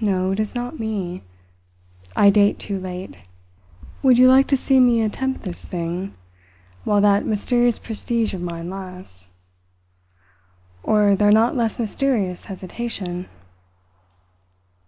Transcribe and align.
No, 0.00 0.30
it 0.30 0.38
is 0.38 0.54
not 0.54 0.74
in 0.74 0.78
me. 0.78 1.22
I 2.14 2.30
date 2.30 2.60
too 2.60 2.78
late. 2.78 3.16
Would 4.00 4.16
you 4.16 4.28
like 4.28 4.46
to 4.46 4.56
see 4.56 4.78
me 4.78 5.02
attempt 5.02 5.42
this 5.42 5.64
thing 5.64 6.14
while 6.84 7.00
that 7.00 7.26
mysterious 7.26 7.76
prestige 7.76 8.32
of 8.32 8.42
mine 8.42 8.70
lasts 8.70 9.26
or 10.84 11.16
their 11.16 11.32
not 11.32 11.56
less 11.56 11.80
mysterious 11.80 12.44
hesitation?" 12.44 13.26